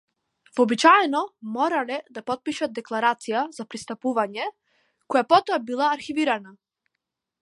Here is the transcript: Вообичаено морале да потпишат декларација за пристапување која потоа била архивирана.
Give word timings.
Вообичаено 0.59 1.19
морале 1.57 1.99
да 2.15 2.23
потпишат 2.29 2.73
декларација 2.79 3.43
за 3.57 3.65
пристапување 3.73 4.47
која 5.13 5.25
потоа 5.35 5.61
била 5.69 5.91
архивирана. 5.97 6.55